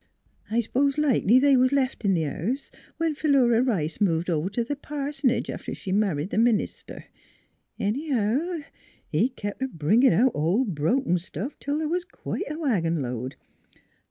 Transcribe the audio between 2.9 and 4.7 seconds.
when Philura Rice moved over t'